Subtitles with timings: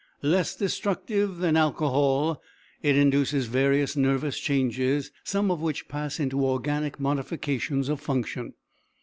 [0.23, 2.41] Less destructive than alcohol,
[2.81, 8.55] it induces various nervous changes, some of which pass into organic modifications of function.